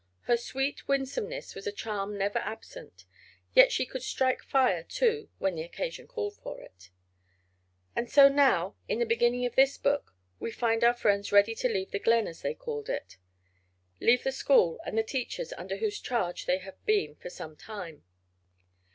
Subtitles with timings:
[0.21, 3.05] Her sweet winsomeness was a charm never absent.
[3.53, 6.89] Yet she could strike fire, too, when the occasion called for it.
[7.95, 11.91] And so now, in beginning this new book, we find our friends ready to leave
[11.91, 13.17] the "Glen", as they called it;
[13.99, 18.03] leave the school and the teachers under whose charge they had been for some time.